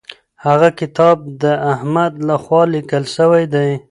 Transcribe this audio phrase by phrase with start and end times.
[0.45, 3.69] هغه کتاب د احمد لخوا لیکل سوی دی.